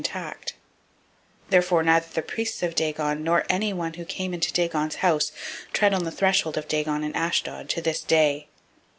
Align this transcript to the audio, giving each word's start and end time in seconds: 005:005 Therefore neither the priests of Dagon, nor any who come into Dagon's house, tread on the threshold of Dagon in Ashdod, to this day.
005:005 0.01 0.33
Therefore 1.51 1.83
neither 1.83 2.07
the 2.11 2.23
priests 2.23 2.63
of 2.63 2.73
Dagon, 2.73 3.23
nor 3.23 3.45
any 3.49 3.69
who 3.69 4.03
come 4.03 4.33
into 4.33 4.51
Dagon's 4.51 4.95
house, 4.95 5.31
tread 5.73 5.93
on 5.93 6.05
the 6.05 6.11
threshold 6.11 6.57
of 6.57 6.67
Dagon 6.67 7.03
in 7.03 7.15
Ashdod, 7.15 7.69
to 7.69 7.81
this 7.83 8.01
day. 8.01 8.47